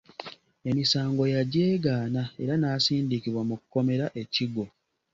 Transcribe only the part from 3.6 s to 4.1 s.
kkomera